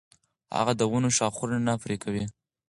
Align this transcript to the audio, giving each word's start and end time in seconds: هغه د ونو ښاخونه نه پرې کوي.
هغه 0.57 0.73
د 0.79 0.81
ونو 0.91 1.09
ښاخونه 1.17 1.57
نه 1.67 1.73
پرې 1.83 1.95
کوي. 2.03 2.25